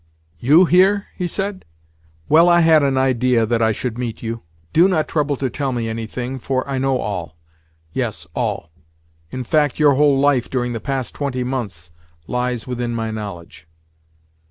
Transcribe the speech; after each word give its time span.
"You 0.39 0.65
here?" 0.65 1.05
he 1.15 1.27
said. 1.27 1.63
"Well, 2.27 2.49
I 2.49 2.61
had 2.61 2.81
an 2.81 2.97
idea 2.97 3.45
that 3.45 3.61
I 3.61 3.71
should 3.71 3.99
meet 3.99 4.23
you. 4.23 4.41
Do 4.73 4.87
not 4.87 5.07
trouble 5.07 5.35
to 5.35 5.47
tell 5.47 5.71
me 5.71 5.87
anything, 5.87 6.39
for 6.39 6.67
I 6.67 6.79
know 6.79 6.97
all—yes, 6.97 8.25
all. 8.33 8.71
In 9.29 9.43
fact, 9.43 9.77
your 9.77 9.93
whole 9.93 10.17
life 10.19 10.49
during 10.49 10.73
the 10.73 10.79
past 10.79 11.13
twenty 11.13 11.43
months 11.43 11.91
lies 12.25 12.65
within 12.65 12.95
my 12.95 13.11
knowledge." 13.11 13.67